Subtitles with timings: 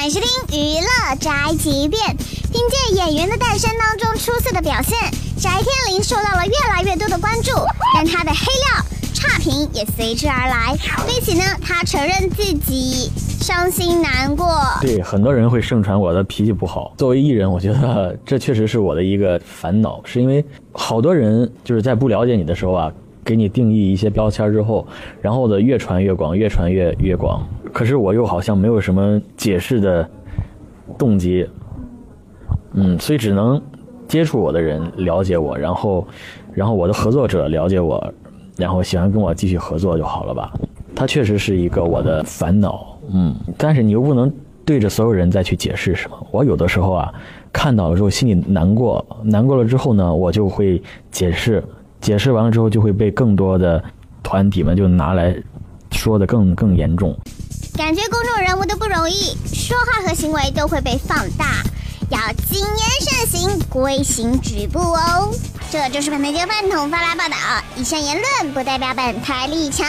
[0.00, 2.00] 欢迎收听娱乐宅急便。
[2.16, 4.96] 凭借演员的诞生当中出色的表现，
[5.36, 7.50] 翟天临受到了越来越多的关注，
[7.94, 8.82] 但他的黑料
[9.12, 10.74] 差评也随之而来。
[11.06, 13.10] 对此呢，他承认自己
[13.42, 14.48] 伤心难过。
[14.80, 16.94] 对，很多人会盛传我的脾气不好。
[16.96, 20.42] 作为艺人，我觉得这确实是我的一个烦恼，是因为
[20.72, 22.90] 好多人就是在不了解你的时候啊，
[23.22, 24.88] 给你定义一些标签之后，
[25.20, 27.46] 然后的越传越广，越传越越广。
[27.72, 30.08] 可是我又好像没有什么解释的
[30.98, 31.48] 动机，
[32.74, 33.60] 嗯，所以只能
[34.08, 36.06] 接触我的人了解我，然后，
[36.52, 38.12] 然后我的合作者了解我，
[38.56, 40.52] 然后喜欢跟我继续合作就好了吧。
[40.94, 44.30] 它确实是一个我的烦恼，嗯，但是你又不能
[44.64, 46.26] 对着所有人再去解释什么。
[46.30, 47.12] 我有的时候啊，
[47.52, 51.62] 看到了之后心里难过，难过了之后呢，我就会解释，
[52.00, 53.82] 解释完了之后就会被更多的
[54.22, 55.34] 团体们就拿来
[55.92, 57.16] 说的更更严重。
[57.80, 61.62] 感觉公众人物都不容易，说话和行为都会被放大，
[62.10, 65.34] 要谨言慎行，规行矩步哦。
[65.72, 67.36] 这就是本台饭桶发来报道，
[67.76, 69.86] 以上言论不代表本台立场。